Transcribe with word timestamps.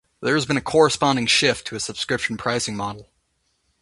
There 0.19 0.33
has 0.33 0.47
been 0.47 0.57
a 0.57 0.61
corresponding 0.61 1.27
shift 1.27 1.67
to 1.67 1.75
a 1.75 1.79
subscription 1.79 2.35
pricing 2.35 2.75
model. 2.75 3.07